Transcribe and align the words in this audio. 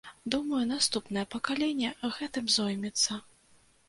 Думаю, 0.35 0.61
наступнае 0.69 1.25
пакаленне 1.35 1.91
гэтым 2.15 2.47
зоймецца. 2.55 3.19